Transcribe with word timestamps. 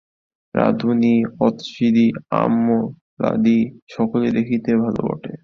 রানুদি, 0.55 1.15
অতসীদি, 1.39 2.07
অমলাদি, 2.35 3.59
সকলেই 3.87 4.31
দেখিতে 4.37 4.71
ভালো 4.75 4.99
বটে। 5.07 5.31